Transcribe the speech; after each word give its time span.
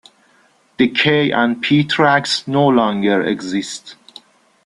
The 0.79 0.87
K 0.89 1.29
and 1.29 1.61
P 1.61 1.83
tracks 1.83 2.47
no 2.47 2.67
longer 2.67 3.21
exist. 3.21 3.95